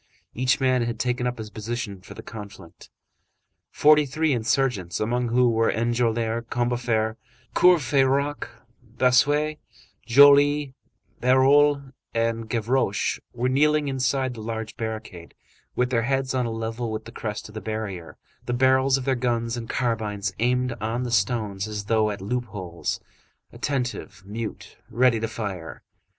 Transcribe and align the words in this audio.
Each 0.33 0.59
man 0.59 0.81
had 0.81 0.97
taken 0.99 1.27
up 1.27 1.37
his 1.37 1.51
position 1.51 2.01
for 2.01 2.15
the 2.15 2.23
conflict. 2.23 2.89
Forty 3.69 4.07
three 4.07 4.33
insurgents, 4.33 4.99
among 4.99 5.27
whom 5.27 5.53
were 5.53 5.71
Enjolras, 5.71 6.45
Combeferre, 6.49 7.17
Courfeyrac, 7.53 8.47
Bossuet, 8.97 9.59
Joly, 10.07 10.73
Bahorel, 11.21 11.93
and 12.15 12.49
Gavroche, 12.49 13.19
were 13.35 13.47
kneeling 13.47 13.87
inside 13.89 14.33
the 14.33 14.41
large 14.41 14.75
barricade, 14.75 15.35
with 15.75 15.91
their 15.91 16.01
heads 16.01 16.33
on 16.33 16.47
a 16.47 16.51
level 16.51 16.91
with 16.91 17.05
the 17.05 17.11
crest 17.11 17.47
of 17.49 17.53
the 17.53 17.61
barrier, 17.61 18.17
the 18.47 18.53
barrels 18.53 18.97
of 18.97 19.05
their 19.05 19.13
guns 19.13 19.55
and 19.55 19.69
carbines 19.69 20.33
aimed 20.39 20.71
on 20.81 21.03
the 21.03 21.11
stones 21.11 21.67
as 21.67 21.83
though 21.83 22.09
at 22.09 22.21
loop 22.21 22.45
holes, 22.45 22.99
attentive, 23.53 24.23
mute, 24.25 24.77
ready 24.89 25.19
to 25.19 25.27
fire. 25.27 25.83